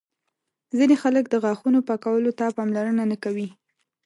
ځینې 0.77 0.95
خلک 1.03 1.25
د 1.29 1.35
غاښونو 1.43 1.79
پاکولو 1.87 2.31
ته 2.39 2.45
پاملرنه 2.57 3.03
نه 3.11 3.17
کوي. 3.23 3.47